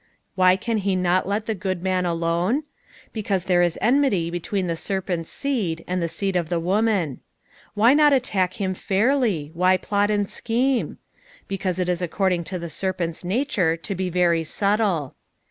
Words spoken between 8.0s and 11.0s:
attack him fairly t Why plot and xcheme f